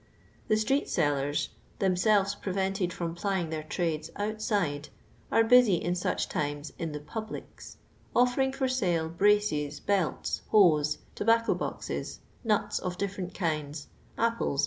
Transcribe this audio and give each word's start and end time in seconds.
Tne 0.49 0.57
street 0.57 0.89
sellers, 0.89 1.49
themselves 1.77 2.33
prevented 2.33 2.91
from 2.91 3.13
plying 3.13 3.51
their 3.51 3.61
trades 3.61 4.09
outside, 4.15 4.89
are 5.31 5.43
busy 5.43 5.75
in 5.75 5.93
such 5.93 6.27
times 6.27 6.73
in 6.79 6.91
tlie" 6.91 7.05
publics," 7.13 7.77
offering 8.15 8.51
for 8.51 8.67
sale 8.67 9.07
braces, 9.09 9.79
belts, 9.79 10.41
hose, 10.47 10.97
tobacco 11.13 11.53
boxes, 11.53 12.17
nuts 12.43 12.79
of 12.79 12.97
different 12.97 13.35
kinds, 13.35 13.89
apples, 14.17 14.59
&c. 14.59 14.59